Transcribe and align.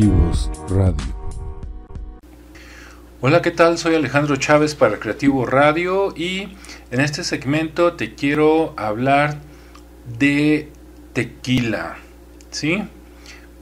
Creativos 0.00 0.50
Radio. 0.70 0.96
Hola, 3.20 3.42
¿qué 3.42 3.50
tal? 3.50 3.76
Soy 3.76 3.94
Alejandro 3.96 4.36
Chávez 4.36 4.74
para 4.74 4.98
Creativo 4.98 5.44
Radio 5.44 6.14
y 6.16 6.48
en 6.90 7.00
este 7.00 7.22
segmento 7.22 7.92
te 7.92 8.14
quiero 8.14 8.72
hablar 8.78 9.36
de 10.18 10.70
tequila. 11.12 11.98
¿Sí? 12.50 12.82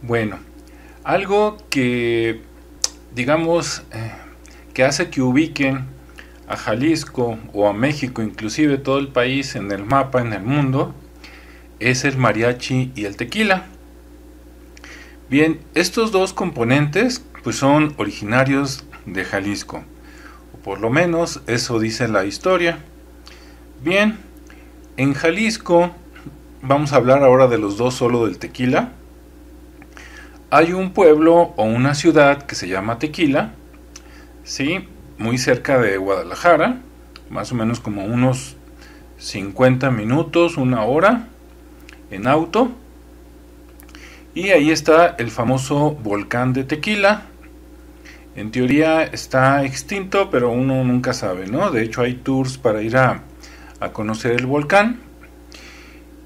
Bueno, 0.02 0.38
algo 1.02 1.56
que 1.70 2.40
digamos 3.16 3.82
eh, 3.92 4.12
que 4.74 4.84
hace 4.84 5.10
que 5.10 5.22
ubiquen 5.22 5.86
a 6.46 6.56
Jalisco 6.56 7.36
o 7.52 7.66
a 7.66 7.72
México, 7.72 8.22
inclusive 8.22 8.78
todo 8.78 8.98
el 8.98 9.08
país 9.08 9.56
en 9.56 9.72
el 9.72 9.84
mapa, 9.84 10.20
en 10.20 10.32
el 10.32 10.44
mundo, 10.44 10.94
es 11.80 12.04
el 12.04 12.16
mariachi 12.16 12.92
y 12.94 13.06
el 13.06 13.16
tequila. 13.16 13.66
Bien, 15.30 15.60
estos 15.74 16.10
dos 16.10 16.32
componentes 16.32 17.22
pues 17.44 17.56
son 17.56 17.92
originarios 17.98 18.86
de 19.04 19.26
Jalisco, 19.26 19.84
o 20.54 20.56
por 20.56 20.80
lo 20.80 20.88
menos 20.88 21.42
eso 21.46 21.78
dice 21.78 22.08
la 22.08 22.24
historia. 22.24 22.78
Bien, 23.84 24.16
en 24.96 25.12
Jalisco 25.12 25.90
vamos 26.62 26.94
a 26.94 26.96
hablar 26.96 27.22
ahora 27.22 27.46
de 27.46 27.58
los 27.58 27.76
dos 27.76 27.92
solo 27.92 28.24
del 28.24 28.38
tequila. 28.38 28.92
Hay 30.48 30.72
un 30.72 30.94
pueblo 30.94 31.52
o 31.56 31.64
una 31.64 31.94
ciudad 31.94 32.44
que 32.44 32.54
se 32.54 32.66
llama 32.66 32.98
Tequila, 32.98 33.52
sí, 34.44 34.88
muy 35.18 35.36
cerca 35.36 35.78
de 35.78 35.98
Guadalajara, 35.98 36.80
más 37.28 37.52
o 37.52 37.54
menos 37.54 37.80
como 37.80 38.02
unos 38.06 38.56
50 39.18 39.90
minutos, 39.90 40.56
una 40.56 40.84
hora 40.84 41.28
en 42.10 42.26
auto. 42.26 42.72
Y 44.34 44.50
ahí 44.50 44.70
está 44.70 45.16
el 45.18 45.30
famoso 45.30 45.92
volcán 45.92 46.52
de 46.52 46.64
Tequila. 46.64 47.26
En 48.36 48.52
teoría 48.52 49.02
está 49.02 49.64
extinto, 49.64 50.30
pero 50.30 50.50
uno 50.50 50.84
nunca 50.84 51.12
sabe, 51.12 51.46
¿no? 51.46 51.70
De 51.70 51.82
hecho 51.82 52.02
hay 52.02 52.14
tours 52.14 52.56
para 52.56 52.82
ir 52.82 52.96
a, 52.96 53.24
conocer 53.92 54.32
el 54.32 54.46
volcán. 54.46 55.00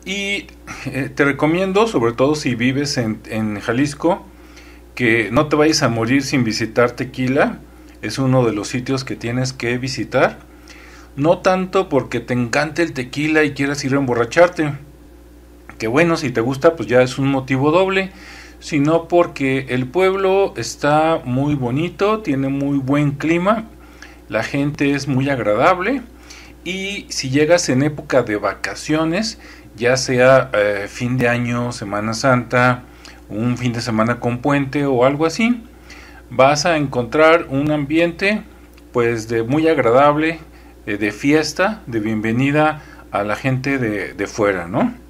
Y 0.04 0.46
eh, 0.86 1.10
te 1.14 1.24
recomiendo, 1.24 1.86
sobre 1.86 2.12
todo 2.12 2.34
si 2.34 2.54
vives 2.54 2.98
en, 2.98 3.20
en 3.30 3.60
Jalisco, 3.60 4.26
que 4.94 5.30
no 5.30 5.48
te 5.48 5.56
vayas 5.56 5.82
a 5.82 5.88
morir 5.88 6.22
sin 6.22 6.44
visitar 6.44 6.90
Tequila. 6.90 7.60
Es 8.02 8.18
uno 8.18 8.44
de 8.44 8.52
los 8.52 8.68
sitios 8.68 9.04
que 9.04 9.16
tienes 9.16 9.52
que 9.52 9.78
visitar. 9.78 10.40
No 11.14 11.38
tanto 11.38 11.88
porque 11.88 12.20
te 12.20 12.32
encante 12.32 12.82
el 12.82 12.94
tequila 12.94 13.44
y 13.44 13.52
quieras 13.52 13.84
ir 13.84 13.94
a 13.94 13.98
emborracharte, 13.98 14.72
que 15.82 15.88
bueno, 15.88 16.16
si 16.16 16.30
te 16.30 16.40
gusta, 16.40 16.76
pues 16.76 16.88
ya 16.88 17.02
es 17.02 17.18
un 17.18 17.26
motivo 17.26 17.72
doble, 17.72 18.12
sino 18.60 19.08
porque 19.08 19.66
el 19.70 19.88
pueblo 19.88 20.54
está 20.56 21.20
muy 21.24 21.56
bonito, 21.56 22.20
tiene 22.20 22.50
muy 22.50 22.78
buen 22.78 23.10
clima, 23.10 23.64
la 24.28 24.44
gente 24.44 24.92
es 24.92 25.08
muy 25.08 25.28
agradable 25.28 26.02
y 26.62 27.06
si 27.08 27.30
llegas 27.30 27.68
en 27.68 27.82
época 27.82 28.22
de 28.22 28.36
vacaciones, 28.36 29.40
ya 29.74 29.96
sea 29.96 30.50
eh, 30.52 30.86
fin 30.88 31.18
de 31.18 31.26
año, 31.26 31.72
Semana 31.72 32.14
Santa, 32.14 32.84
un 33.28 33.58
fin 33.58 33.72
de 33.72 33.80
semana 33.80 34.20
con 34.20 34.38
puente 34.38 34.86
o 34.86 35.04
algo 35.04 35.26
así, 35.26 35.64
vas 36.30 36.64
a 36.64 36.76
encontrar 36.76 37.46
un 37.48 37.72
ambiente 37.72 38.44
pues 38.92 39.26
de 39.26 39.42
muy 39.42 39.66
agradable, 39.66 40.38
eh, 40.86 40.96
de 40.96 41.10
fiesta, 41.10 41.82
de 41.88 41.98
bienvenida 41.98 42.84
a 43.10 43.24
la 43.24 43.34
gente 43.34 43.78
de, 43.78 44.14
de 44.14 44.26
fuera, 44.28 44.68
¿no? 44.68 45.01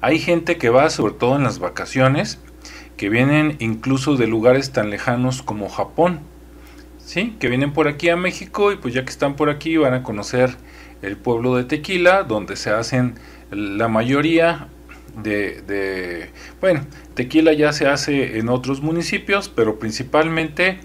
Hay 0.00 0.18
gente 0.18 0.58
que 0.58 0.70
va, 0.70 0.90
sobre 0.90 1.14
todo 1.14 1.36
en 1.36 1.42
las 1.42 1.58
vacaciones, 1.58 2.38
que 2.96 3.08
vienen 3.08 3.56
incluso 3.58 4.16
de 4.16 4.26
lugares 4.26 4.72
tan 4.72 4.90
lejanos 4.90 5.42
como 5.42 5.68
Japón, 5.68 6.20
¿sí? 6.98 7.36
Que 7.38 7.48
vienen 7.48 7.72
por 7.72 7.88
aquí 7.88 8.08
a 8.08 8.16
México 8.16 8.72
y 8.72 8.76
pues 8.76 8.94
ya 8.94 9.04
que 9.04 9.10
están 9.10 9.36
por 9.36 9.50
aquí 9.50 9.76
van 9.76 9.94
a 9.94 10.02
conocer 10.02 10.56
el 11.02 11.16
pueblo 11.16 11.56
de 11.56 11.64
Tequila, 11.64 12.24
donde 12.24 12.56
se 12.56 12.70
hacen 12.70 13.14
la 13.50 13.88
mayoría 13.88 14.68
de, 15.22 15.62
de, 15.62 16.30
bueno, 16.60 16.84
tequila 17.14 17.52
ya 17.52 17.72
se 17.72 17.88
hace 17.88 18.38
en 18.38 18.48
otros 18.48 18.82
municipios, 18.82 19.48
pero 19.48 19.78
principalmente 19.78 20.78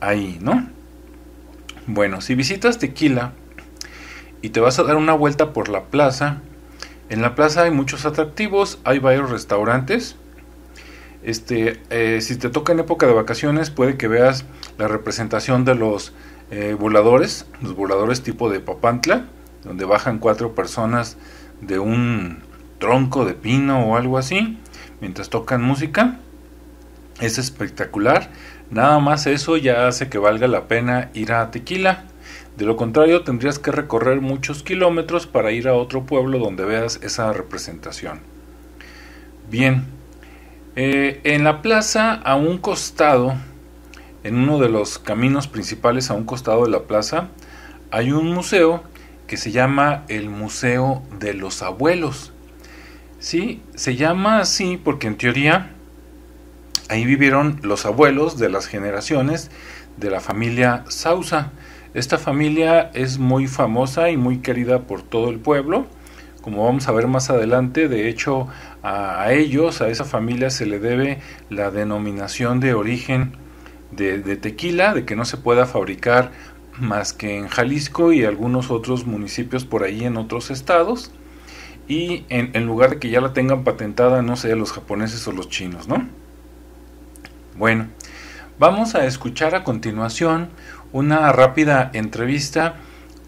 ahí, 0.00 0.38
¿no? 0.42 0.68
Bueno, 1.86 2.20
si 2.20 2.34
visitas 2.34 2.78
Tequila 2.78 3.32
y 4.40 4.50
te 4.50 4.60
vas 4.60 4.78
a 4.78 4.82
dar 4.82 4.96
una 4.96 5.14
vuelta 5.14 5.52
por 5.52 5.68
la 5.68 5.84
plaza, 5.84 6.42
en 7.12 7.20
la 7.20 7.34
plaza 7.34 7.64
hay 7.64 7.70
muchos 7.70 8.06
atractivos, 8.06 8.78
hay 8.84 8.98
varios 8.98 9.28
restaurantes. 9.28 10.16
Este, 11.22 11.78
eh, 11.90 12.22
si 12.22 12.36
te 12.36 12.48
toca 12.48 12.72
en 12.72 12.80
época 12.80 13.06
de 13.06 13.12
vacaciones, 13.12 13.68
puede 13.68 13.98
que 13.98 14.08
veas 14.08 14.46
la 14.78 14.88
representación 14.88 15.66
de 15.66 15.74
los 15.74 16.14
eh, 16.50 16.74
voladores, 16.78 17.46
los 17.60 17.76
voladores 17.76 18.22
tipo 18.22 18.48
de 18.48 18.60
Papantla, 18.60 19.26
donde 19.62 19.84
bajan 19.84 20.20
cuatro 20.20 20.54
personas 20.54 21.18
de 21.60 21.78
un 21.78 22.38
tronco 22.78 23.26
de 23.26 23.34
pino 23.34 23.88
o 23.88 23.96
algo 23.96 24.16
así, 24.16 24.58
mientras 25.02 25.28
tocan 25.28 25.62
música. 25.62 26.18
Es 27.20 27.36
espectacular. 27.36 28.30
Nada 28.70 28.98
más 29.00 29.26
eso 29.26 29.58
ya 29.58 29.86
hace 29.86 30.08
que 30.08 30.16
valga 30.16 30.48
la 30.48 30.66
pena 30.66 31.10
ir 31.12 31.32
a 31.32 31.50
Tequila. 31.50 32.06
De 32.56 32.66
lo 32.66 32.76
contrario, 32.76 33.22
tendrías 33.24 33.58
que 33.58 33.72
recorrer 33.72 34.20
muchos 34.20 34.62
kilómetros 34.62 35.26
para 35.26 35.52
ir 35.52 35.68
a 35.68 35.74
otro 35.74 36.04
pueblo 36.04 36.38
donde 36.38 36.64
veas 36.64 37.00
esa 37.02 37.32
representación. 37.32 38.20
Bien, 39.50 39.86
eh, 40.76 41.20
en 41.24 41.44
la 41.44 41.62
plaza, 41.62 42.12
a 42.12 42.36
un 42.36 42.58
costado, 42.58 43.34
en 44.24 44.36
uno 44.36 44.58
de 44.58 44.68
los 44.68 44.98
caminos 44.98 45.48
principales 45.48 46.10
a 46.10 46.14
un 46.14 46.24
costado 46.24 46.64
de 46.64 46.70
la 46.70 46.84
plaza, 46.84 47.28
hay 47.90 48.12
un 48.12 48.32
museo 48.32 48.82
que 49.26 49.36
se 49.36 49.50
llama 49.50 50.04
el 50.08 50.28
Museo 50.28 51.02
de 51.18 51.34
los 51.34 51.62
Abuelos. 51.62 52.32
Sí, 53.18 53.62
se 53.74 53.96
llama 53.96 54.40
así 54.40 54.80
porque 54.82 55.06
en 55.06 55.16
teoría 55.16 55.70
ahí 56.88 57.04
vivieron 57.06 57.60
los 57.62 57.86
abuelos 57.86 58.38
de 58.38 58.50
las 58.50 58.66
generaciones 58.66 59.50
de 59.96 60.10
la 60.10 60.20
familia 60.20 60.84
Sausa. 60.88 61.52
Esta 61.94 62.16
familia 62.16 62.90
es 62.94 63.18
muy 63.18 63.46
famosa 63.46 64.08
y 64.08 64.16
muy 64.16 64.38
querida 64.38 64.80
por 64.80 65.02
todo 65.02 65.28
el 65.28 65.38
pueblo. 65.38 65.86
Como 66.40 66.64
vamos 66.64 66.88
a 66.88 66.92
ver 66.92 67.06
más 67.06 67.28
adelante, 67.28 67.88
de 67.88 68.08
hecho 68.08 68.48
a, 68.82 69.30
ellos, 69.30 69.82
a 69.82 69.88
esa 69.88 70.04
familia 70.04 70.48
se 70.48 70.64
le 70.64 70.78
debe 70.78 71.20
la 71.50 71.70
denominación 71.70 72.60
de 72.60 72.72
origen 72.72 73.36
de, 73.90 74.18
tequila, 74.36 74.94
de 74.94 75.04
que 75.04 75.16
no 75.16 75.26
se 75.26 75.36
pueda 75.36 75.66
fabricar 75.66 76.32
más 76.80 77.12
que 77.12 77.36
en 77.36 77.48
Jalisco 77.48 78.12
y 78.12 78.24
algunos 78.24 78.70
otros 78.70 79.06
municipios 79.06 79.66
por 79.66 79.84
ahí 79.84 80.04
en 80.04 80.16
otros 80.16 80.50
estados. 80.50 81.12
Y 81.88 82.24
en, 82.30 82.50
en 82.54 82.64
lugar 82.64 82.90
de 82.90 82.98
que 83.00 83.10
ya 83.10 83.20
la 83.20 83.34
tengan 83.34 83.64
patentada, 83.64 84.22
no 84.22 84.36
sé, 84.36 84.56
los 84.56 84.72
japoneses 84.72 85.28
o 85.28 85.32
los 85.32 85.50
chinos, 85.50 85.88
¿no? 85.88 86.08
Bueno, 87.58 87.88
vamos 88.58 88.94
a 88.94 89.04
escuchar 89.04 89.54
a 89.54 89.62
continuación 89.62 90.48
una 90.92 91.32
rápida 91.32 91.90
entrevista 91.92 92.76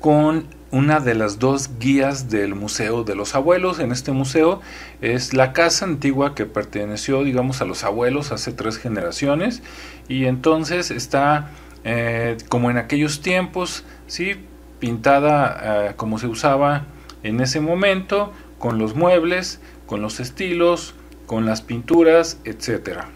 con 0.00 0.46
una 0.70 0.98
de 0.98 1.14
las 1.14 1.38
dos 1.38 1.70
guías 1.78 2.28
del 2.30 2.54
Museo 2.54 3.04
de 3.04 3.14
los 3.14 3.34
Abuelos. 3.34 3.78
En 3.78 3.92
este 3.92 4.10
museo 4.10 4.60
es 5.00 5.32
la 5.32 5.52
casa 5.52 5.84
antigua 5.84 6.34
que 6.34 6.46
perteneció, 6.46 7.22
digamos, 7.22 7.60
a 7.60 7.64
los 7.64 7.84
abuelos 7.84 8.32
hace 8.32 8.52
tres 8.52 8.78
generaciones 8.78 9.62
y 10.08 10.24
entonces 10.24 10.90
está 10.90 11.50
eh, 11.84 12.36
como 12.48 12.70
en 12.70 12.78
aquellos 12.78 13.20
tiempos, 13.20 13.84
sí, 14.08 14.34
pintada 14.80 15.90
eh, 15.90 15.92
como 15.96 16.18
se 16.18 16.26
usaba 16.26 16.86
en 17.22 17.40
ese 17.40 17.60
momento, 17.60 18.32
con 18.58 18.78
los 18.78 18.96
muebles, 18.96 19.60
con 19.86 20.02
los 20.02 20.18
estilos, 20.18 20.94
con 21.26 21.46
las 21.46 21.62
pinturas, 21.62 22.38
etcétera. 22.44 23.08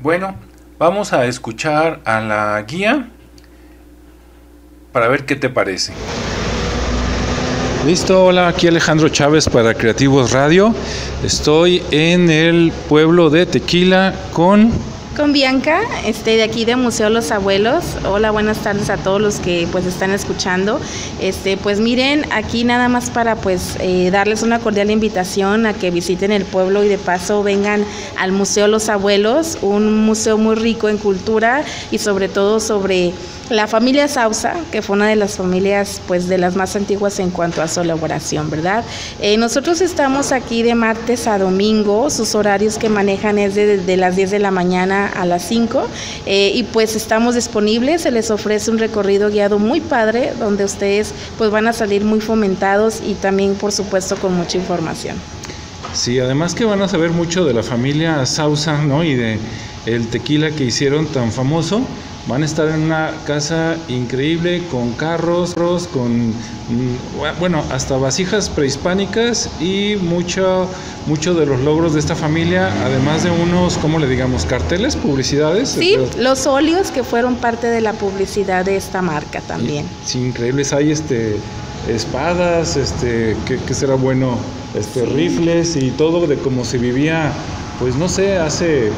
Bueno, 0.00 0.34
Vamos 0.80 1.12
a 1.12 1.26
escuchar 1.26 2.00
a 2.06 2.22
la 2.22 2.62
guía 2.62 3.10
para 4.92 5.08
ver 5.08 5.26
qué 5.26 5.36
te 5.36 5.50
parece. 5.50 5.92
Listo, 7.84 8.24
hola, 8.24 8.48
aquí 8.48 8.66
Alejandro 8.66 9.10
Chávez 9.10 9.46
para 9.46 9.74
Creativos 9.74 10.32
Radio. 10.32 10.74
Estoy 11.22 11.82
en 11.90 12.30
el 12.30 12.72
pueblo 12.88 13.28
de 13.28 13.44
Tequila 13.44 14.14
con 14.32 14.72
con 15.20 15.34
Bianca, 15.34 15.82
este, 16.06 16.36
de 16.36 16.42
aquí 16.42 16.64
de 16.64 16.76
Museo 16.76 17.10
Los 17.10 17.30
Abuelos. 17.30 17.84
Hola, 18.06 18.30
buenas 18.30 18.56
tardes 18.60 18.88
a 18.88 18.96
todos 18.96 19.20
los 19.20 19.38
que 19.38 19.68
pues 19.70 19.84
están 19.84 20.12
escuchando. 20.12 20.80
Este, 21.20 21.58
pues 21.58 21.78
miren, 21.78 22.24
aquí 22.32 22.64
nada 22.64 22.88
más 22.88 23.10
para 23.10 23.36
pues 23.36 23.76
eh, 23.80 24.10
darles 24.10 24.42
una 24.42 24.60
cordial 24.60 24.90
invitación 24.90 25.66
a 25.66 25.74
que 25.74 25.90
visiten 25.90 26.32
el 26.32 26.46
pueblo 26.46 26.84
y 26.84 26.88
de 26.88 26.96
paso 26.96 27.42
vengan 27.42 27.84
al 28.18 28.32
Museo 28.32 28.66
Los 28.66 28.88
Abuelos, 28.88 29.58
un 29.60 30.06
museo 30.06 30.38
muy 30.38 30.54
rico 30.54 30.88
en 30.88 30.96
cultura 30.96 31.64
y 31.90 31.98
sobre 31.98 32.30
todo 32.30 32.58
sobre 32.58 33.12
la 33.50 33.66
familia 33.66 34.06
Sausa, 34.06 34.54
que 34.70 34.80
fue 34.80 34.94
una 34.94 35.08
de 35.08 35.16
las 35.16 35.36
familias 35.36 36.00
pues 36.06 36.28
de 36.28 36.38
las 36.38 36.54
más 36.54 36.76
antiguas 36.76 37.18
en 37.18 37.30
cuanto 37.30 37.62
a 37.62 37.68
su 37.68 37.80
elaboración, 37.80 38.48
¿verdad? 38.48 38.84
Eh, 39.20 39.36
nosotros 39.36 39.80
estamos 39.80 40.30
aquí 40.30 40.62
de 40.62 40.76
martes 40.76 41.26
a 41.26 41.36
domingo, 41.36 42.10
sus 42.10 42.36
horarios 42.36 42.78
que 42.78 42.88
manejan 42.88 43.38
es 43.38 43.56
de, 43.56 43.96
las 43.96 44.14
10 44.14 44.30
de 44.30 44.38
la 44.38 44.52
mañana 44.52 45.09
a 45.10 45.26
las 45.26 45.46
5 45.48 45.86
eh, 46.26 46.52
y 46.54 46.62
pues 46.64 46.96
estamos 46.96 47.34
disponibles, 47.34 48.02
se 48.02 48.10
les 48.10 48.30
ofrece 48.30 48.70
un 48.70 48.78
recorrido 48.78 49.30
guiado 49.30 49.58
muy 49.58 49.80
padre 49.80 50.32
donde 50.38 50.64
ustedes 50.64 51.12
pues 51.38 51.50
van 51.50 51.66
a 51.66 51.72
salir 51.72 52.04
muy 52.04 52.20
fomentados 52.20 53.00
y 53.06 53.14
también 53.14 53.54
por 53.54 53.72
supuesto 53.72 54.16
con 54.16 54.34
mucha 54.34 54.58
información. 54.58 55.16
Sí, 55.92 56.18
además 56.20 56.54
que 56.54 56.64
van 56.64 56.82
a 56.82 56.88
saber 56.88 57.10
mucho 57.10 57.44
de 57.44 57.52
la 57.52 57.62
familia 57.62 58.24
Sausa, 58.24 58.80
¿no? 58.82 59.02
Y 59.02 59.14
de 59.14 59.38
el 59.86 60.08
tequila 60.08 60.50
que 60.50 60.64
hicieron 60.64 61.06
tan 61.06 61.32
famoso 61.32 61.82
Van 62.26 62.42
a 62.42 62.46
estar 62.46 62.68
en 62.68 62.82
una 62.82 63.12
casa 63.26 63.76
increíble 63.88 64.62
con 64.70 64.92
carros, 64.92 65.54
con, 65.88 66.28
mm, 66.28 67.38
bueno, 67.38 67.64
hasta 67.72 67.96
vasijas 67.96 68.50
prehispánicas 68.50 69.48
y 69.60 69.96
mucho, 69.96 70.68
mucho 71.06 71.34
de 71.34 71.46
los 71.46 71.60
logros 71.60 71.94
de 71.94 72.00
esta 72.00 72.14
familia, 72.14 72.70
además 72.84 73.24
de 73.24 73.30
unos, 73.30 73.78
¿cómo 73.78 73.98
le 73.98 74.06
digamos? 74.06 74.44
Carteles, 74.44 74.96
publicidades. 74.96 75.70
Sí, 75.70 75.96
los 76.18 76.46
óleos 76.46 76.90
que 76.90 77.02
fueron 77.02 77.36
parte 77.36 77.68
de 77.68 77.80
la 77.80 77.94
publicidad 77.94 78.64
de 78.64 78.76
esta 78.76 79.02
marca 79.02 79.40
también. 79.40 79.86
Sí, 80.04 80.18
increíbles. 80.18 80.72
Hay 80.72 80.90
este 80.90 81.36
espadas, 81.88 82.76
este, 82.76 83.36
que, 83.46 83.74
será 83.74 83.94
bueno, 83.94 84.38
este, 84.74 85.04
rifles 85.06 85.76
y 85.76 85.90
todo 85.90 86.26
de 86.26 86.36
cómo 86.36 86.64
se 86.64 86.78
vivía, 86.78 87.32
pues 87.78 87.96
no 87.96 88.08
sé, 88.08 88.36
hace 88.36 88.90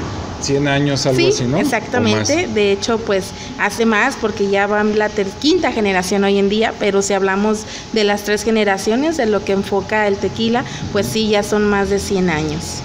100 0.42 0.68
años, 0.68 1.06
algo 1.06 1.28
así, 1.28 1.44
¿no? 1.44 1.58
Exactamente, 1.58 2.46
de 2.46 2.72
hecho, 2.72 2.98
pues 2.98 3.30
hace 3.58 3.86
más 3.86 4.16
porque 4.20 4.48
ya 4.48 4.66
van 4.66 4.98
la 4.98 5.08
quinta 5.40 5.72
generación 5.72 6.24
hoy 6.24 6.38
en 6.38 6.48
día, 6.48 6.74
pero 6.78 7.02
si 7.02 7.12
hablamos 7.14 7.64
de 7.92 8.04
las 8.04 8.22
tres 8.24 8.42
generaciones, 8.42 9.16
de 9.16 9.26
lo 9.26 9.44
que 9.44 9.52
enfoca 9.52 10.06
el 10.06 10.16
tequila, 10.16 10.64
pues 10.92 11.06
sí, 11.06 11.28
ya 11.28 11.42
son 11.42 11.64
más 11.64 11.90
de 11.90 11.98
100 11.98 12.30
años. 12.30 12.82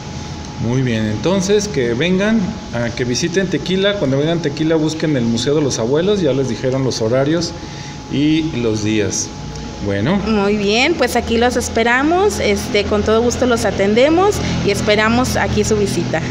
Muy 0.61 0.81
bien, 0.81 1.05
entonces 1.05 1.67
que 1.67 1.93
vengan, 1.93 2.39
a 2.73 2.89
que 2.89 3.03
visiten 3.03 3.47
Tequila, 3.47 3.99
cuando 3.99 4.17
vengan 4.17 4.41
Tequila 4.41 4.75
busquen 4.75 5.15
el 5.15 5.23
Museo 5.23 5.53
de 5.53 5.61
los 5.61 5.77
Abuelos, 5.77 6.19
ya 6.19 6.33
les 6.33 6.49
dijeron 6.49 6.83
los 6.83 7.01
horarios 7.01 7.53
y 8.11 8.43
los 8.57 8.83
días. 8.83 9.29
Bueno. 9.85 10.17
Muy 10.25 10.57
bien, 10.57 10.95
pues 10.95 11.15
aquí 11.15 11.37
los 11.37 11.55
esperamos, 11.55 12.39
este, 12.39 12.85
con 12.85 13.03
todo 13.03 13.21
gusto 13.21 13.45
los 13.45 13.65
atendemos 13.65 14.35
y 14.65 14.71
esperamos 14.71 15.35
aquí 15.35 15.63
su 15.63 15.75
visita. 15.75 16.21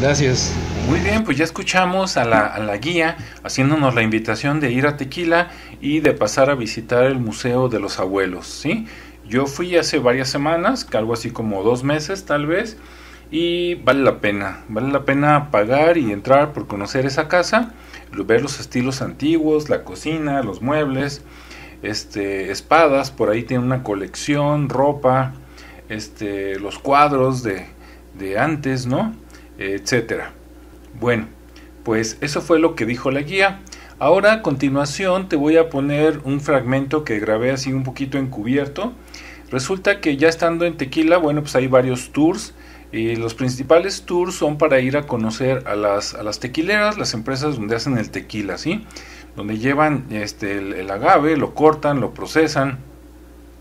Gracias. 0.00 0.50
Muy 0.88 1.00
bien, 1.00 1.24
pues 1.24 1.38
ya 1.38 1.44
escuchamos 1.44 2.16
a 2.18 2.24
la, 2.24 2.40
a 2.46 2.58
la, 2.58 2.76
guía 2.76 3.16
haciéndonos 3.42 3.94
la 3.94 4.02
invitación 4.02 4.60
de 4.60 4.70
ir 4.70 4.86
a 4.86 4.96
Tequila 4.98 5.50
y 5.80 6.00
de 6.00 6.12
pasar 6.12 6.50
a 6.50 6.54
visitar 6.54 7.04
el 7.04 7.18
Museo 7.18 7.68
de 7.68 7.80
los 7.80 7.98
Abuelos, 7.98 8.46
¿sí? 8.46 8.86
Yo 9.26 9.46
fui 9.46 9.76
hace 9.76 9.98
varias 9.98 10.28
semanas, 10.28 10.86
algo 10.92 11.14
así 11.14 11.30
como 11.30 11.62
dos 11.62 11.84
meses 11.84 12.26
tal 12.26 12.46
vez, 12.46 12.76
y 13.30 13.76
vale 13.76 14.02
la 14.02 14.20
pena, 14.20 14.64
vale 14.68 14.92
la 14.92 15.06
pena 15.06 15.50
pagar 15.50 15.96
y 15.96 16.12
entrar 16.12 16.52
por 16.52 16.66
conocer 16.66 17.06
esa 17.06 17.28
casa, 17.28 17.72
ver 18.12 18.42
los 18.42 18.60
estilos 18.60 19.00
antiguos, 19.00 19.70
la 19.70 19.84
cocina, 19.84 20.42
los 20.42 20.60
muebles, 20.60 21.22
este, 21.82 22.50
espadas, 22.50 23.10
por 23.10 23.30
ahí 23.30 23.42
tiene 23.42 23.64
una 23.64 23.82
colección, 23.82 24.68
ropa, 24.68 25.32
este, 25.88 26.58
los 26.58 26.78
cuadros 26.78 27.42
de, 27.42 27.66
de 28.18 28.38
antes, 28.38 28.86
¿no? 28.86 29.14
etcétera. 29.58 30.32
Bueno, 31.00 31.26
pues 31.82 32.18
eso 32.20 32.40
fue 32.40 32.58
lo 32.58 32.74
que 32.74 32.86
dijo 32.86 33.10
la 33.10 33.20
guía. 33.20 33.60
Ahora 33.98 34.32
a 34.32 34.42
continuación 34.42 35.28
te 35.28 35.36
voy 35.36 35.56
a 35.56 35.70
poner 35.70 36.20
un 36.24 36.40
fragmento 36.40 37.04
que 37.04 37.20
grabé 37.20 37.50
así 37.50 37.72
un 37.72 37.84
poquito 37.84 38.18
encubierto. 38.18 38.92
Resulta 39.50 40.00
que 40.00 40.16
ya 40.16 40.28
estando 40.28 40.64
en 40.64 40.76
Tequila, 40.76 41.18
bueno, 41.18 41.42
pues 41.42 41.54
hay 41.56 41.68
varios 41.68 42.10
tours. 42.12 42.54
Y 42.90 43.16
los 43.16 43.34
principales 43.34 44.02
tours 44.02 44.36
son 44.36 44.56
para 44.56 44.78
ir 44.78 44.96
a 44.96 45.06
conocer 45.06 45.64
a 45.66 45.74
las, 45.74 46.14
a 46.14 46.22
las 46.22 46.38
tequileras, 46.38 46.96
las 46.96 47.12
empresas 47.12 47.56
donde 47.56 47.74
hacen 47.74 47.98
el 47.98 48.10
tequila, 48.10 48.56
¿sí? 48.56 48.86
Donde 49.34 49.58
llevan 49.58 50.06
este, 50.10 50.58
el 50.58 50.88
agave, 50.88 51.36
lo 51.36 51.54
cortan, 51.54 52.00
lo 52.00 52.14
procesan, 52.14 52.78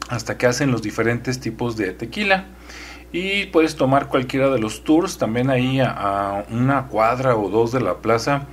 hasta 0.08 0.38
que 0.38 0.46
hacen 0.46 0.72
los 0.72 0.84
diferentes 0.84 1.40
tipos 1.40 1.78
de 1.78 1.94
tequila 1.94 2.46
y 3.14 3.46
puedes 3.46 3.76
tomar 3.76 4.10
cualquiera 4.10 4.50
de 4.50 4.60
los 4.60 4.84
tours 4.84 5.20
también 5.20 5.52
ahí 5.52 5.80
a, 5.80 6.44
una 6.52 6.88
cuadra 6.88 7.38
o 7.38 7.50
dos 7.50 7.72
de 7.72 7.80
la 7.80 8.00
plaza 8.00 8.48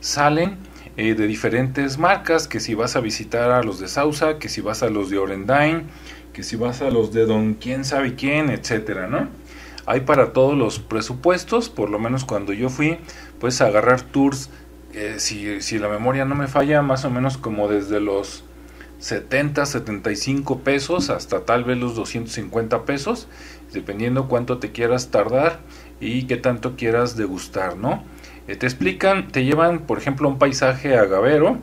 salen 0.00 0.56
eh, 0.96 1.14
de 1.14 1.26
diferentes 1.26 1.98
marcas 1.98 2.48
que 2.48 2.58
si 2.58 2.74
vas 2.74 2.96
a 2.96 3.00
visitar 3.00 3.50
a 3.50 3.62
los 3.62 3.78
de 3.78 3.88
Sausa 3.88 4.38
que 4.38 4.48
si 4.48 4.62
vas 4.62 4.82
a 4.82 4.88
los 4.88 5.10
de 5.10 5.18
Orendain 5.18 5.84
que 6.32 6.42
si 6.42 6.56
vas 6.56 6.80
a 6.80 6.90
los 6.90 7.12
de 7.12 7.26
Don 7.26 7.54
quién 7.54 7.84
sabe 7.84 8.14
quién 8.14 8.48
etcétera 8.48 9.06
no 9.06 9.28
hay 9.84 10.00
para 10.00 10.32
todos 10.32 10.56
los 10.56 10.78
presupuestos 10.78 11.68
por 11.68 11.90
lo 11.90 11.98
menos 11.98 12.24
cuando 12.24 12.54
yo 12.54 12.70
fui 12.70 12.98
puedes 13.38 13.60
agarrar 13.60 14.00
tours 14.00 14.48
eh, 14.94 15.16
si, 15.18 15.60
si 15.60 15.78
la 15.78 15.88
memoria 15.88 16.24
no 16.24 16.34
me 16.34 16.48
falla 16.48 16.80
más 16.80 17.04
o 17.04 17.10
menos 17.10 17.36
como 17.36 17.68
desde 17.68 18.00
los 18.00 18.45
70, 18.98 19.66
75 19.66 20.60
pesos 20.60 21.10
hasta 21.10 21.44
tal 21.44 21.64
vez 21.64 21.78
los 21.78 21.94
250 21.94 22.84
pesos, 22.84 23.28
dependiendo 23.72 24.28
cuánto 24.28 24.58
te 24.58 24.72
quieras 24.72 25.10
tardar 25.10 25.60
y 26.00 26.24
qué 26.24 26.36
tanto 26.36 26.76
quieras 26.76 27.16
degustar, 27.16 27.76
¿no? 27.76 28.04
Eh, 28.48 28.56
te 28.56 28.66
explican, 28.66 29.28
te 29.28 29.44
llevan, 29.44 29.80
por 29.80 29.98
ejemplo, 29.98 30.28
un 30.28 30.38
paisaje 30.38 30.96
agavero, 30.96 31.58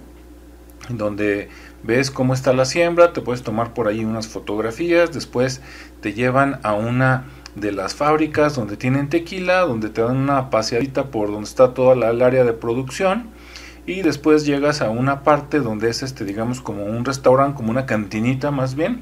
donde 0.89 1.49
ves 1.83 2.11
cómo 2.11 2.33
está 2.33 2.53
la 2.53 2.65
siembra, 2.65 3.13
te 3.13 3.21
puedes 3.21 3.41
tomar 3.41 3.73
por 3.73 3.87
ahí 3.87 4.03
unas 4.03 4.27
fotografías, 4.27 5.13
después 5.13 5.61
te 6.01 6.13
llevan 6.13 6.59
a 6.63 6.73
una 6.73 7.25
de 7.55 7.71
las 7.71 7.95
fábricas 7.95 8.55
donde 8.55 8.77
tienen 8.77 9.09
tequila, 9.09 9.61
donde 9.61 9.89
te 9.89 10.01
dan 10.01 10.17
una 10.17 10.49
paseadita 10.49 11.11
por 11.11 11.31
donde 11.31 11.47
está 11.47 11.73
toda 11.73 11.95
la, 11.95 12.09
el 12.09 12.21
área 12.21 12.43
de 12.43 12.53
producción 12.53 13.32
y 13.85 14.01
después 14.01 14.45
llegas 14.45 14.81
a 14.81 14.89
una 14.89 15.23
parte 15.23 15.59
donde 15.59 15.89
es 15.89 16.03
este 16.03 16.25
digamos 16.25 16.61
como 16.61 16.85
un 16.85 17.05
restaurante 17.05 17.57
como 17.57 17.71
una 17.71 17.85
cantinita 17.85 18.51
más 18.51 18.75
bien 18.75 19.01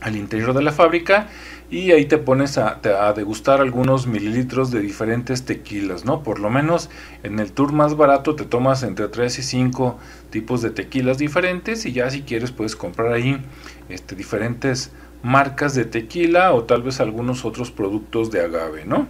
al 0.00 0.16
interior 0.16 0.52
de 0.52 0.62
la 0.62 0.72
fábrica 0.72 1.28
y 1.70 1.92
ahí 1.92 2.04
te 2.04 2.18
pones 2.18 2.58
a, 2.58 2.80
a, 3.00 3.12
degustar 3.14 3.60
algunos 3.60 4.06
mililitros 4.06 4.70
de 4.70 4.80
diferentes 4.80 5.44
tequilas, 5.44 6.04
¿no? 6.04 6.22
Por 6.22 6.38
lo 6.38 6.50
menos 6.50 6.90
en 7.22 7.40
el 7.40 7.52
tour 7.52 7.72
más 7.72 7.96
barato 7.96 8.36
te 8.36 8.44
tomas 8.44 8.82
entre 8.82 9.08
3 9.08 9.38
y 9.38 9.42
5 9.42 9.98
tipos 10.30 10.60
de 10.60 10.70
tequilas 10.70 11.16
diferentes 11.16 11.86
y 11.86 11.92
ya 11.92 12.10
si 12.10 12.22
quieres 12.22 12.52
puedes 12.52 12.76
comprar 12.76 13.12
ahí 13.12 13.42
este, 13.88 14.14
diferentes 14.14 14.92
marcas 15.22 15.74
de 15.74 15.86
tequila 15.86 16.52
o 16.52 16.64
tal 16.64 16.82
vez 16.82 17.00
algunos 17.00 17.46
otros 17.46 17.70
productos 17.70 18.30
de 18.30 18.42
agave, 18.42 18.84
¿no? 18.84 19.08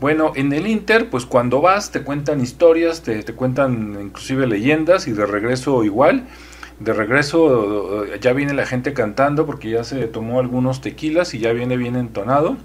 Bueno, 0.00 0.32
en 0.36 0.52
el 0.52 0.68
Inter, 0.68 1.10
pues 1.10 1.26
cuando 1.26 1.60
vas 1.60 1.90
te 1.90 2.02
cuentan 2.02 2.40
historias, 2.40 3.02
te, 3.02 3.24
cuentan 3.34 3.98
inclusive 4.00 4.46
leyendas 4.46 5.08
y 5.08 5.12
de 5.12 5.26
regreso 5.26 5.82
igual. 5.82 6.28
De 6.78 6.92
regreso 6.92 8.06
ya 8.20 8.32
viene 8.32 8.54
la 8.54 8.64
gente 8.64 8.92
cantando 8.92 9.44
porque 9.44 9.70
ya 9.70 9.82
se 9.82 10.06
tomó 10.06 10.38
algunos 10.38 10.80
tequilas 10.80 11.34
y 11.34 11.40
ya 11.40 11.52
viene 11.52 11.76
bien 11.76 11.96
entonado. 11.96 12.56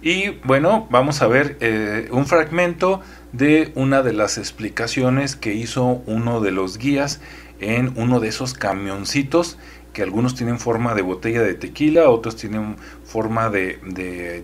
Y 0.00 0.38
bueno, 0.44 0.86
vamos 0.90 1.20
a 1.20 1.26
ver 1.26 1.58
eh, 1.60 2.08
un 2.10 2.24
fragmento 2.24 3.02
de 3.32 3.72
una 3.74 4.02
de 4.02 4.14
las 4.14 4.38
explicaciones 4.38 5.36
que 5.36 5.52
hizo 5.52 6.02
uno 6.06 6.40
de 6.40 6.52
los 6.52 6.78
guías 6.78 7.20
en 7.60 7.92
uno 7.96 8.20
de 8.20 8.28
esos 8.28 8.54
camioncitos 8.54 9.58
que 9.96 10.02
algunos 10.02 10.34
tienen 10.34 10.58
forma 10.58 10.94
de 10.94 11.00
botella 11.00 11.40
de 11.40 11.54
tequila, 11.54 12.10
otros 12.10 12.36
tienen 12.36 12.76
forma 13.02 13.48
de, 13.48 13.78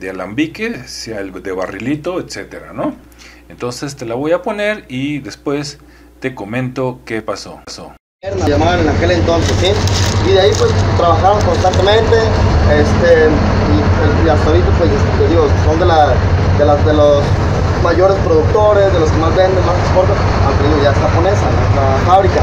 de, 0.01 0.09
alambique, 0.09 0.89
sea 0.89 1.21
el 1.21 1.31
de 1.31 1.53
barrilito, 1.53 2.21
etcétera, 2.21 2.73
¿no? 2.73 2.95
Entonces 3.51 3.95
te 3.95 4.07
la 4.07 4.15
voy 4.15 4.33
a 4.33 4.41
poner 4.41 4.87
y 4.89 5.19
después 5.19 5.79
te 6.21 6.35
comento 6.35 7.01
qué 7.05 7.21
pasó. 7.21 7.61
pasó. 7.67 7.95
Llamaban 8.49 8.81
en 8.81 8.89
aquel 8.89 9.11
entonces. 9.11 9.77
Y 10.27 10.33
de 10.33 10.41
ahí 10.41 10.51
pues 10.57 10.73
trabajaron 10.97 11.39
constantemente, 11.45 12.17
este, 12.73 13.29
y, 14.25 14.29
hasta 14.31 14.47
ahorita 14.49 14.71
pues 14.79 15.29
digo, 15.29 15.49
son 15.67 15.79
de, 15.79 15.85
la, 15.85 16.15
de, 16.57 16.65
las, 16.65 16.87
de 16.87 16.95
los 16.95 17.23
mayores 17.85 18.17
productores, 18.25 18.91
de 18.91 19.01
los 19.01 19.11
que 19.11 19.19
más 19.19 19.37
venden, 19.37 19.67
más 19.67 19.77
exportan, 19.81 20.17
aunque 20.47 20.83
ya 20.83 20.93
es 20.93 20.97
japonesa 20.97 21.45
la 21.77 22.11
fábrica. 22.11 22.41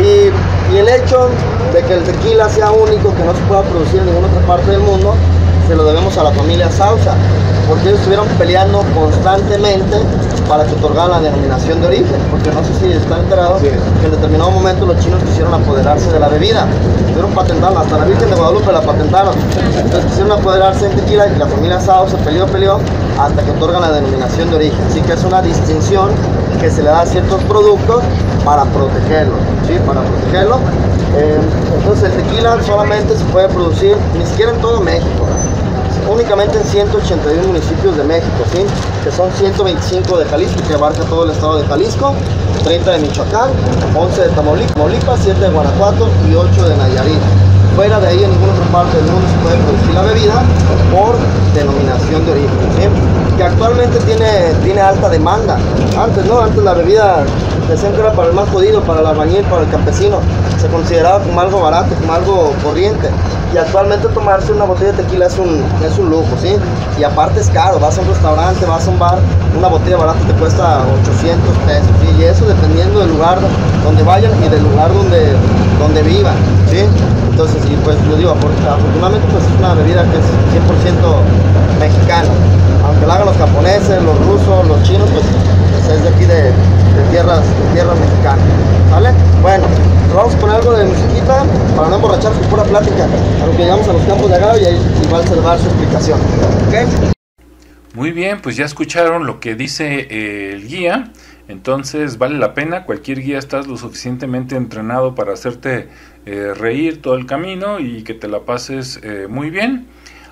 Y, 0.00 0.32
el 0.78 0.88
hecho 0.88 1.28
de 1.72 1.82
que 1.82 1.94
el 1.94 2.02
tequila 2.04 2.48
sea 2.48 2.70
único, 2.70 3.14
que 3.14 3.24
no 3.24 3.34
se 3.34 3.40
pueda 3.42 3.62
producir 3.62 4.00
en 4.00 4.06
ninguna 4.06 4.28
otra 4.28 4.46
parte 4.46 4.70
del 4.70 4.80
mundo, 4.80 5.14
se 5.68 5.74
lo 5.74 5.84
debemos 5.84 6.16
a 6.18 6.24
la 6.24 6.32
familia 6.32 6.70
Sausa, 6.70 7.14
porque 7.68 7.88
ellos 7.88 7.98
estuvieron 7.98 8.26
peleando 8.38 8.84
constantemente 8.94 9.96
para 10.52 10.66
que 10.66 10.74
otorgaran 10.74 11.12
la 11.12 11.20
denominación 11.20 11.80
de 11.80 11.86
origen, 11.86 12.20
porque 12.30 12.50
no 12.50 12.62
sé 12.62 12.74
si 12.78 12.92
están 12.92 13.20
enterados 13.20 13.62
que 13.62 13.70
en 13.70 14.10
determinado 14.10 14.50
momento 14.50 14.84
los 14.84 14.98
chinos 14.98 15.22
quisieron 15.22 15.54
apoderarse 15.54 16.12
de 16.12 16.20
la 16.20 16.28
bebida, 16.28 16.66
quisieron 17.06 17.30
patentarla, 17.30 17.80
hasta 17.80 17.96
la 17.96 18.04
Virgen 18.04 18.28
de 18.28 18.36
Guadalupe 18.36 18.70
la 18.70 18.82
patentaron, 18.82 19.34
entonces 19.74 20.04
quisieron 20.10 20.32
apoderarse 20.32 20.90
en 20.90 20.96
tequila 20.96 21.26
y 21.26 21.38
la 21.38 21.46
familia 21.46 21.80
Sao 21.80 22.06
se 22.06 22.18
peleó, 22.18 22.44
peleó, 22.48 22.80
hasta 23.18 23.42
que 23.42 23.50
otorgan 23.50 23.80
la 23.80 23.92
denominación 23.92 24.50
de 24.50 24.56
origen, 24.56 24.78
así 24.90 25.00
que 25.00 25.14
es 25.14 25.24
una 25.24 25.40
distinción 25.40 26.10
que 26.60 26.70
se 26.70 26.82
le 26.82 26.90
da 26.90 27.00
a 27.00 27.06
ciertos 27.06 27.42
productos 27.44 28.02
para 28.44 28.64
protegerlos, 28.66 29.40
¿sí? 29.66 29.78
para 29.86 30.02
protegerlo. 30.02 30.58
Eh, 31.16 31.40
entonces 31.78 32.12
el 32.12 32.22
tequila 32.24 32.62
solamente 32.62 33.16
se 33.16 33.24
puede 33.24 33.48
producir, 33.48 33.96
ni 34.18 34.26
siquiera 34.26 34.52
en 34.52 34.60
todo 34.60 34.82
México, 34.82 35.24
únicamente 36.12 36.58
en 36.58 36.64
181 36.64 37.46
municipios 37.46 37.96
de 37.96 38.04
México, 38.04 38.44
¿sí? 38.52 38.64
que 39.02 39.10
son 39.10 39.30
125 39.32 40.18
de 40.18 40.24
Jalisco, 40.26 40.60
que 40.68 40.74
abarca 40.74 41.02
todo 41.04 41.24
el 41.24 41.30
estado 41.30 41.58
de 41.58 41.66
Jalisco, 41.66 42.14
30 42.64 42.90
de 42.92 42.98
Michoacán, 42.98 43.50
11 43.96 44.22
de 44.22 44.28
Tamaulipas, 44.28 45.20
7 45.22 45.40
de 45.40 45.48
Guanajuato 45.48 46.08
y 46.30 46.34
8 46.34 46.68
de 46.68 46.76
Nayarit. 46.76 47.51
Fuera 47.76 47.98
de 48.00 48.08
ahí, 48.08 48.22
en 48.22 48.30
ninguna 48.30 48.52
otra 48.52 48.66
parte 48.66 48.96
del 48.98 49.06
mundo 49.06 49.26
se 49.28 49.38
puede 49.42 49.56
producir 49.64 49.94
la 49.94 50.02
bebida 50.02 50.42
por 50.92 51.16
denominación 51.54 52.26
de 52.26 52.32
origen, 52.32 52.90
que 53.36 53.42
actualmente 53.42 53.98
tiene, 54.00 54.52
tiene 54.62 54.80
alta 54.80 55.08
demanda. 55.08 55.56
Antes, 55.98 56.26
¿no? 56.26 56.40
Antes 56.40 56.62
la 56.62 56.74
bebida 56.74 57.24
decían 57.68 57.92
que 57.94 58.00
era 58.00 58.12
para 58.12 58.28
el 58.28 58.34
más 58.34 58.48
jodido, 58.50 58.82
para 58.82 59.00
el 59.00 59.06
albañil, 59.06 59.44
para 59.44 59.62
el 59.62 59.70
campesino. 59.70 60.18
Se 60.60 60.68
consideraba 60.68 61.20
como 61.20 61.40
algo 61.40 61.60
barato, 61.60 61.94
como 61.94 62.12
algo 62.12 62.52
corriente 62.62 63.08
y 63.52 63.58
actualmente 63.58 64.08
tomarse 64.08 64.50
una 64.52 64.64
botella 64.64 64.92
de 64.92 65.02
tequila 65.02 65.26
es 65.26 65.38
un, 65.38 65.62
es 65.84 65.98
un 65.98 66.08
lujo, 66.08 66.28
¿sí? 66.40 66.56
Y 66.98 67.04
aparte 67.04 67.40
es 67.40 67.50
caro, 67.50 67.78
vas 67.78 67.98
a 67.98 68.00
un 68.00 68.08
restaurante, 68.08 68.64
vas 68.64 68.86
a 68.86 68.90
un 68.90 68.98
bar, 68.98 69.18
una 69.56 69.68
botella 69.68 69.98
barata 69.98 70.20
te 70.26 70.32
cuesta 70.34 70.82
800 71.02 71.54
pesos. 71.66 71.90
Y 72.18 72.24
eso 72.24 72.46
dependiendo 72.46 73.00
del 73.00 73.10
lugar 73.10 73.38
donde 73.84 74.02
vayan 74.02 74.32
y 74.42 74.48
del 74.48 74.62
lugar 74.62 74.92
donde, 74.92 75.32
donde 75.78 76.02
vivan, 76.02 76.34
¿sí? 76.70 76.86
Entonces, 77.32 77.64
y 77.64 77.74
pues 77.82 77.96
yo 78.08 78.16
digo, 78.16 78.30
afortunadamente 78.30 79.26
pues 79.32 79.42
es 79.44 79.58
una 79.58 79.72
bebida 79.74 80.04
que 80.04 80.18
es 80.20 80.26
100% 80.52 81.80
mexicana. 81.80 82.28
Aunque 82.84 83.06
la 83.06 83.14
hagan 83.14 83.26
los 83.26 83.36
japoneses, 83.36 84.02
los 84.02 84.18
rusos, 84.26 84.68
los 84.68 84.82
chinos, 84.82 85.08
pues, 85.10 85.24
pues 85.72 85.96
es 85.96 86.02
de 86.02 86.08
aquí 86.10 86.24
de, 86.26 86.52
de 86.52 87.02
tierras, 87.10 87.40
de 87.40 87.72
tierras 87.72 87.98
mexicanas, 87.98 88.44
¿vale? 88.90 89.10
Bueno, 89.40 89.64
vamos 90.14 90.34
a 90.34 90.38
poner 90.38 90.56
algo 90.56 90.72
de 90.72 90.84
musiquita 90.84 91.44
para 91.74 91.88
no 91.88 91.96
emborrachar 91.96 92.32
su 92.34 92.40
pura 92.50 92.64
plática, 92.64 93.04
a 93.04 93.46
lo 93.46 93.52
que 93.52 93.62
llegamos 93.62 93.88
a 93.88 93.92
los 93.94 94.02
campos 94.02 94.28
de 94.28 94.36
agave 94.36 94.62
y 94.62 94.64
ahí 94.66 94.78
igual 95.04 95.26
se 95.26 95.34
va 95.36 95.52
a 95.52 95.56
dar 95.56 95.58
su 95.58 95.66
explicación, 95.68 96.20
¿ok? 96.68 97.14
Muy 97.94 98.10
bien, 98.12 98.40
pues 98.42 98.56
ya 98.56 98.64
escucharon 98.64 99.26
lo 99.26 99.40
que 99.40 99.54
dice 99.54 100.06
eh, 100.10 100.52
el 100.54 100.66
guía, 100.66 101.12
entonces 101.48 102.18
vale 102.18 102.38
la 102.38 102.54
pena, 102.54 102.84
cualquier 102.84 103.20
guía 103.20 103.38
estás 103.38 103.66
lo 103.66 103.76
suficientemente 103.76 104.56
entrenado 104.56 105.14
para 105.14 105.32
hacerte 105.34 105.88
eh, 106.26 106.54
reír 106.54 107.02
todo 107.02 107.14
el 107.14 107.26
camino 107.26 107.80
y 107.80 108.04
que 108.04 108.14
te 108.14 108.28
la 108.28 108.40
pases 108.40 109.00
eh, 109.02 109.26
muy 109.28 109.50
bien. 109.50 109.86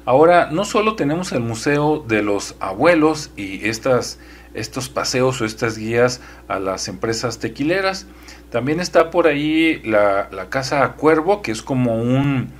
Ahora, 0.04 0.48
no 0.50 0.64
solo 0.64 0.94
tenemos 0.94 1.32
el 1.32 1.40
Museo 1.40 2.04
de 2.06 2.22
los 2.22 2.56
Abuelos 2.60 3.30
y 3.36 3.68
estas, 3.68 4.18
estos 4.54 4.88
paseos 4.88 5.40
o 5.40 5.44
estas 5.44 5.76
guías 5.76 6.20
a 6.48 6.58
las 6.58 6.88
empresas 6.88 7.38
tequileras, 7.38 8.06
también 8.50 8.80
está 8.80 9.10
por 9.10 9.26
ahí 9.26 9.80
la, 9.84 10.28
la 10.32 10.48
Casa 10.48 10.92
Cuervo, 10.92 11.42
que 11.42 11.52
es 11.52 11.62
como 11.62 11.96
un 11.96 12.50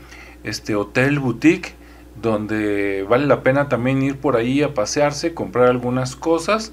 este, 0.44 0.75
hotel 0.75 1.18
boutique 1.18 1.75
donde 2.20 3.04
vale 3.08 3.26
la 3.26 3.42
pena 3.42 3.68
también 3.68 4.02
ir 4.02 4.16
por 4.18 4.37
ahí 4.37 4.62
a 4.62 4.75
pasearse, 4.75 5.34
comprar 5.34 5.68
algunas 5.68 6.16
cosas. 6.16 6.72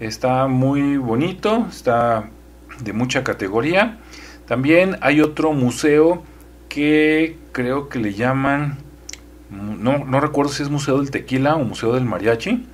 Está 0.00 0.46
muy 0.46 0.96
bonito, 0.96 1.66
está 1.70 2.30
de 2.82 2.92
mucha 2.92 3.24
categoría. 3.24 3.98
También 4.48 4.96
hay 5.02 5.20
otro 5.20 5.52
museo 5.52 6.22
que 6.70 7.36
creo 7.52 7.88
que 7.88 7.98
le 7.98 8.14
llaman, 8.14 8.78
no, 9.50 10.04
no 10.04 10.20
recuerdo 10.20 10.52
si 10.52 10.62
es 10.62 10.70
Museo 10.70 10.98
del 10.98 11.10
Tequila 11.10 11.54
o 11.56 11.64
Museo 11.64 11.92
del 11.92 12.04
Mariachi, 12.04 12.66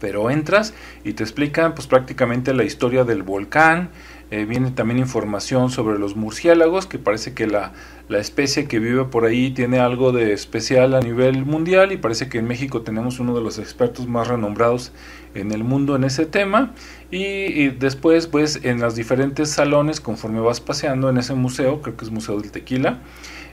pero 0.00 0.30
entras 0.30 0.72
y 1.04 1.12
te 1.12 1.22
explican 1.22 1.74
pues 1.74 1.86
prácticamente 1.86 2.54
la 2.54 2.64
historia 2.64 3.04
del 3.04 3.22
volcán, 3.22 3.90
eh, 4.30 4.44
viene 4.44 4.70
también 4.70 4.98
información 4.98 5.70
sobre 5.70 5.98
los 5.98 6.14
murciélagos, 6.14 6.86
que 6.86 6.98
parece 6.98 7.32
que 7.32 7.46
la, 7.46 7.72
la, 8.08 8.18
especie 8.18 8.68
que 8.68 8.78
vive 8.78 9.06
por 9.06 9.24
ahí 9.24 9.52
tiene 9.52 9.78
algo 9.78 10.12
de 10.12 10.34
especial 10.34 10.94
a 10.94 11.00
nivel 11.00 11.46
mundial 11.46 11.92
y 11.92 11.96
parece 11.96 12.28
que 12.28 12.38
en 12.38 12.46
México 12.46 12.82
tenemos 12.82 13.20
uno 13.20 13.34
de 13.34 13.40
los 13.40 13.58
expertos 13.58 14.06
más 14.06 14.28
renombrados 14.28 14.92
en 15.34 15.52
el 15.52 15.64
mundo 15.64 15.96
en 15.96 16.04
ese 16.04 16.26
tema. 16.26 16.74
Y, 17.10 17.68
después, 17.68 18.26
pues, 18.26 18.60
en 18.64 18.80
los 18.80 18.94
diferentes 18.94 19.50
salones, 19.50 20.00
conforme 20.00 20.40
vas 20.40 20.60
paseando 20.60 21.08
en 21.08 21.16
ese 21.16 21.34
museo, 21.34 21.80
creo 21.80 21.96
que 21.96 22.04
es 22.04 22.10
Museo 22.10 22.38
del 22.38 22.50
Tequila, 22.50 22.98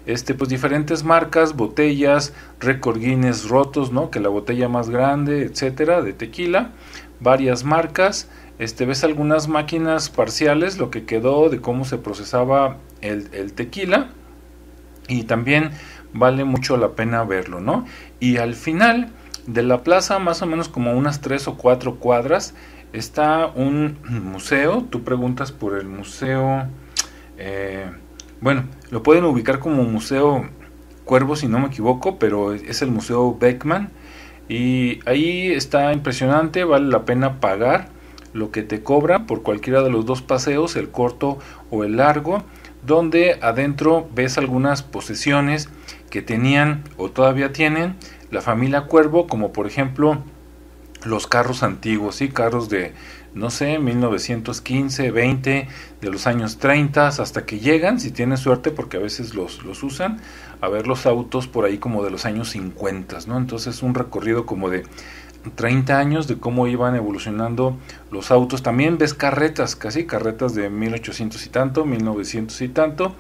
este, 0.06 0.34
pues 0.34 0.50
diferentes 0.50 1.04
marcas, 1.04 1.56
botellas, 1.56 2.34
récord 2.60 3.02
rotos, 3.48 3.92
¿no? 3.92 4.12
Que 4.12 4.20
la 4.20 4.30
botella 4.30 4.70
más 4.70 4.90
grande, 4.90 5.44
etcétera, 5.44 6.02
de 6.02 6.14
tequila, 6.14 6.72
varias 7.20 7.64
marcas 7.64 8.30
este, 8.58 8.86
ves 8.86 9.04
algunas 9.04 9.48
máquinas 9.48 10.10
parciales, 10.10 10.78
lo 10.78 10.90
que 10.90 11.06
quedó 11.06 11.50
de 11.50 11.60
cómo 11.60 11.86
se 11.86 11.98
procesaba 11.98 12.78
el, 13.02 13.54
tequila 13.54 14.10
y 15.08 15.24
también 15.24 15.72
vale 16.14 16.46
mucho 16.46 16.78
la 16.78 16.92
pena 16.92 17.24
verlo, 17.24 17.60
¿no? 17.60 17.86
Y 18.20 18.38
al 18.38 18.56
final 18.56 19.10
de 19.46 19.64
la 19.64 19.84
plaza, 19.84 20.20
más 20.20 20.42
o 20.42 20.46
menos 20.46 20.70
como 20.70 20.94
unas 20.94 21.22
tres 21.22 21.48
o 21.48 21.58
cuatro 21.58 21.96
cuadras, 21.96 22.56
está 22.94 23.48
un 23.48 23.98
museo, 24.10 24.86
tú 24.90 25.04
preguntas 25.04 25.52
por 25.52 25.78
el 25.78 25.88
museo, 25.88 26.66
eh, 27.38 27.92
bueno, 28.40 28.64
lo 28.90 29.04
pueden 29.04 29.26
ubicar 29.26 29.60
como 29.60 29.84
Museo 29.84 30.50
Cuervo 31.04 31.36
si 31.36 31.48
no 31.48 31.60
me 31.60 31.68
equivoco, 31.68 32.18
pero 32.18 32.54
es 32.54 32.82
el 32.82 32.90
Museo 32.90 33.38
Beckman 33.38 33.92
y 34.48 35.00
ahí 35.06 35.52
está 35.52 35.94
impresionante, 35.94 36.64
vale 36.64 36.88
la 36.88 37.06
pena 37.06 37.40
pagar 37.40 37.95
lo 38.36 38.52
que 38.52 38.64
te 38.64 38.84
cobra 38.84 39.26
por 39.26 39.44
cualquiera 39.44 39.82
de 39.82 39.90
los 39.90 40.06
dos 40.06 40.22
paseos, 40.22 40.76
el 40.76 40.90
corto 40.90 41.40
o 41.72 41.86
el 41.86 41.96
largo, 41.96 42.44
donde 42.86 43.40
adentro 43.42 44.08
ves 44.14 44.38
algunas 44.38 44.84
posesiones 44.84 45.70
que 46.10 46.22
tenían 46.22 46.84
o 46.98 47.10
todavía 47.10 47.54
tienen 47.54 47.96
la 48.32 48.42
familia 48.42 48.82
Cuervo, 48.88 49.28
como 49.28 49.54
por 49.54 49.68
ejemplo 49.68 50.22
los 51.06 51.28
carros 51.28 51.64
antiguos, 51.64 52.16
¿sí? 52.16 52.28
carros 52.28 52.68
de, 52.68 52.94
no 53.34 53.50
sé, 53.50 53.80
1915, 53.80 55.12
20, 55.12 55.68
de 56.02 56.10
los 56.10 56.28
años 56.28 56.58
30, 56.58 57.08
hasta 57.08 57.46
que 57.46 57.60
llegan, 57.60 58.00
si 58.02 58.12
tienes 58.12 58.42
suerte, 58.42 58.72
porque 58.72 58.98
a 58.98 59.00
veces 59.00 59.34
los, 59.34 59.64
los 59.64 59.82
usan, 59.84 60.20
a 60.60 60.68
ver 60.68 60.88
los 60.88 61.06
autos 61.06 61.48
por 61.48 61.64
ahí 61.64 61.78
como 61.78 62.04
de 62.04 62.12
los 62.12 62.26
años 62.26 62.50
50, 62.50 63.20
¿no? 63.28 63.38
Entonces 63.38 63.82
un 63.82 63.94
recorrido 63.94 64.46
como 64.46 64.70
de 64.70 64.84
30 65.54 66.00
años 66.00 66.28
de 66.28 66.38
cómo 66.38 66.68
iban 66.68 66.96
evolucionando 66.96 67.78
los 68.12 68.32
autos. 68.32 68.64
También 68.64 68.98
ves 68.98 69.14
carretas, 69.14 69.76
casi 69.76 70.06
carretas 70.06 70.56
de 70.56 70.70
1800 70.70 71.46
y 71.46 71.50
tanto, 71.50 71.86
1900 71.86 72.62
y 72.62 72.70
tanto, 72.70 73.16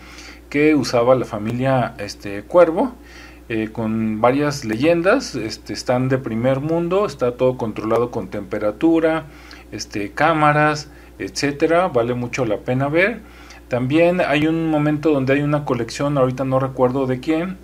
que 0.49 0.75
usaba 0.75 1.15
la 1.15 1.25
familia 1.25 1.95
este, 1.97 2.43
Cuervo. 2.43 2.93
Eh, 3.47 3.69
con 3.71 4.21
varias 4.21 4.65
leyendas, 4.65 5.35
este, 5.35 5.73
están 5.73 6.09
de 6.09 6.17
primer 6.17 6.61
mundo, 6.61 7.05
está 7.05 7.37
todo 7.37 7.57
controlado 7.57 8.09
con 8.09 8.29
temperatura, 8.29 9.25
este, 9.71 10.13
cámaras, 10.13 10.89
etcétera, 11.19 11.89
vale 11.89 12.15
mucho 12.15 12.45
la 12.45 12.57
pena 12.57 12.89
ver. 12.89 13.21
También 13.67 14.19
hay 14.19 14.47
un 14.47 14.69
momento 14.71 15.11
donde 15.11 15.33
hay 15.33 15.41
una 15.41 15.63
colección, 15.63 16.17
ahorita 16.17 16.43
no 16.43 16.59
recuerdo 16.59 17.05
de 17.05 17.19
quién, 17.19 17.57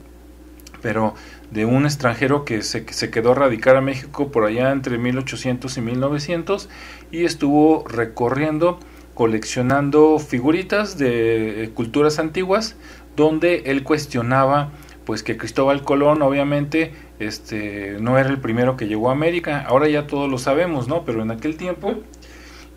pero 0.81 1.13
de 1.51 1.65
un 1.65 1.85
extranjero 1.85 2.45
que 2.45 2.61
se, 2.61 2.85
se 2.91 3.09
quedó 3.09 3.31
a 3.31 3.35
radicar 3.35 3.75
a 3.75 3.81
México 3.81 4.31
por 4.31 4.45
allá 4.45 4.71
entre 4.71 4.97
1800 4.97 5.77
y 5.77 5.81
1900 5.81 6.69
y 7.11 7.25
estuvo 7.25 7.85
recorriendo 7.87 8.79
coleccionando 9.13 10.19
figuritas 10.19 10.97
de 10.97 11.63
eh, 11.63 11.69
culturas 11.69 12.17
antiguas 12.19 12.75
donde 13.15 13.63
él 13.65 13.83
cuestionaba 13.83 14.71
pues 15.05 15.23
que 15.23 15.37
Cristóbal 15.37 15.83
Colón 15.83 16.21
obviamente 16.21 16.93
este 17.19 17.97
no 17.99 18.17
era 18.17 18.29
el 18.29 18.39
primero 18.39 18.77
que 18.77 18.87
llegó 18.87 19.09
a 19.09 19.13
América, 19.13 19.63
ahora 19.67 19.87
ya 19.89 20.07
todos 20.07 20.29
lo 20.29 20.37
sabemos, 20.37 20.87
¿no? 20.87 21.03
Pero 21.05 21.21
en 21.21 21.31
aquel 21.31 21.57
tiempo 21.57 21.95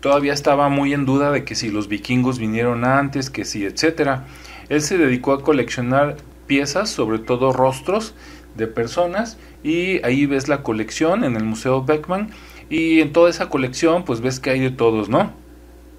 todavía 0.01 0.33
estaba 0.33 0.69
muy 0.69 0.93
en 0.93 1.05
duda 1.05 1.31
de 1.31 1.43
que 1.43 1.55
si 1.55 1.69
los 1.69 1.87
vikingos 1.87 2.37
vinieron 2.37 2.85
antes, 2.85 3.29
que 3.29 3.45
si 3.45 3.65
etcétera. 3.65 4.25
Él 4.69 4.81
se 4.81 4.97
dedicó 4.97 5.33
a 5.33 5.41
coleccionar 5.41 6.17
piezas, 6.47 6.89
sobre 6.89 7.19
todo 7.19 7.53
rostros 7.53 8.13
de 8.55 8.67
personas 8.67 9.37
y 9.63 10.03
ahí 10.05 10.25
ves 10.25 10.47
la 10.47 10.63
colección 10.63 11.23
en 11.23 11.35
el 11.35 11.43
Museo 11.43 11.83
Beckman 11.83 12.29
y 12.69 13.01
en 13.01 13.13
toda 13.13 13.29
esa 13.29 13.49
colección 13.49 14.05
pues 14.05 14.21
ves 14.21 14.39
que 14.39 14.49
hay 14.51 14.59
de 14.59 14.71
todos, 14.71 15.09
¿no? 15.09 15.33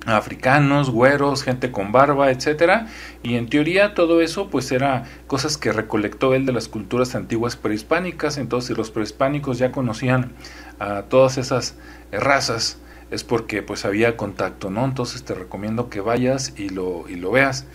africanos, 0.07 0.91
güeros, 0.91 1.43
gente 1.43 1.73
con 1.73 1.91
barba, 1.91 2.31
etcétera, 2.31 2.87
y 3.25 3.35
en 3.35 3.49
teoría 3.49 3.95
todo 3.95 4.21
eso 4.21 4.49
pues 4.49 4.71
era 4.71 5.05
cosas 5.27 5.59
que 5.59 5.73
recolectó 5.73 6.35
él 6.35 6.47
de 6.47 6.53
las 6.53 6.69
culturas 6.69 7.17
antiguas 7.17 7.57
prehispánicas, 7.57 8.39
entonces 8.39 8.79
los 8.79 8.93
prehispánicos 8.93 9.59
ya 9.59 9.73
conocían 9.73 10.33
a 10.79 11.03
todas 11.03 11.39
esas 11.39 11.75
razas 12.13 12.79
es 13.11 13.25
porque 13.25 13.63
pues 13.63 13.85
había 13.85 14.17
contacto, 14.17 14.71
¿no? 14.71 14.85
Entonces 14.85 15.23
te 15.25 15.35
recomiendo 15.35 15.89
que 15.91 16.01
vayas 16.01 16.55
y 16.57 16.69
lo, 16.71 17.09
y 17.09 17.17
lo 17.17 17.31
veas. 17.31 17.67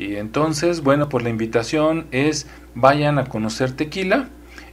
Y 0.00 0.16
entonces, 0.16 0.82
bueno, 0.82 1.10
pues 1.10 1.24
la 1.24 1.28
invitación 1.28 2.06
es 2.10 2.46
vayan 2.74 3.18
a 3.18 3.26
conocer 3.26 3.72
tequila. 3.72 4.30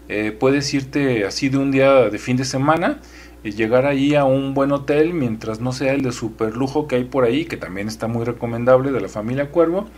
Eh, 0.07 0.31
puedes 0.31 0.73
irte 0.73 1.25
así 1.25 1.49
de 1.49 1.57
un 1.57 1.69
día 1.69 2.09
de 2.09 2.17
fin 2.17 2.37
de 2.37 2.45
semana 2.45 3.01
y 3.43 3.51
llegar 3.51 3.85
ahí 3.85 4.15
a 4.15 4.23
un 4.23 4.53
buen 4.53 4.71
hotel 4.71 5.13
mientras 5.13 5.59
no 5.59 5.73
sea 5.73 5.91
el 5.91 6.01
de 6.01 6.13
super 6.13 6.55
lujo 6.55 6.87
que 6.87 6.95
hay 6.95 7.03
por 7.03 7.25
ahí, 7.25 7.43
que 7.43 7.57
también 7.57 7.89
está 7.89 8.07
muy 8.07 8.23
recomendable 8.23 8.93
de 8.93 9.01
la 9.01 9.09
familia 9.09 9.51
Cuervo. 9.51 9.89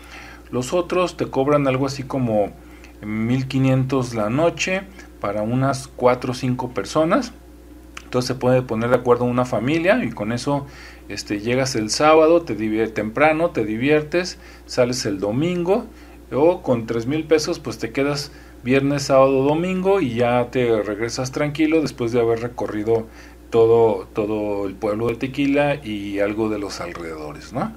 Los 0.50 0.74
otros 0.74 1.16
te 1.16 1.28
cobran 1.28 1.68
algo 1.68 1.86
así 1.86 2.02
como 2.02 2.52
1500 3.06 4.16
la 4.16 4.32
noche 4.32 4.82
para 5.22 5.44
unas 5.44 5.88
4 5.90 6.32
o 6.32 6.34
5 6.34 6.74
personas. 6.74 7.34
Entonces 8.04 8.30
se 8.30 8.34
puede 8.34 8.64
poner 8.64 8.90
de 8.90 8.96
acuerdo 8.96 9.26
una 9.26 9.46
familia 9.46 10.04
y 10.04 10.10
con 10.10 10.32
eso 10.32 10.66
este, 11.10 11.40
llegas 11.40 11.76
el 11.76 11.90
sábado, 11.90 12.44
te 12.44 12.56
diviertes 12.56 12.94
temprano, 12.94 13.50
te 13.50 13.66
diviertes, 13.66 14.38
sales 14.66 15.06
el 15.06 15.20
domingo 15.20 15.88
o 16.32 16.62
con 16.62 16.86
3 16.86 17.08
mil 17.08 17.26
pesos 17.26 17.60
pues 17.60 17.80
te 17.80 17.92
quedas 17.92 18.32
viernes, 18.64 19.04
sábado, 19.04 19.44
domingo 19.44 20.00
y 20.02 20.16
ya 20.16 20.50
te 20.52 20.82
regresas 20.84 21.32
tranquilo 21.32 21.82
después 21.82 22.12
de 22.12 22.20
haber 22.22 22.42
recorrido 22.42 23.08
todo, 23.50 24.08
todo 24.14 24.68
el 24.68 24.76
pueblo 24.76 25.08
de 25.08 25.16
Tequila 25.16 25.76
y 25.84 26.20
algo 26.20 26.50
de 26.50 26.60
los 26.60 26.82
alrededores, 26.82 27.54
¿no? 27.54 27.74